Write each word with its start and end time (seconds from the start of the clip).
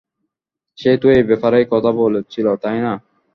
সে 0.77 0.91
তো 1.01 1.07
এই 1.11 1.23
ব্যাপারেই 1.23 1.65
কথা 1.73 1.91
বলছিল, 2.01 2.47
তাই 2.63 2.77
না? 2.85 2.93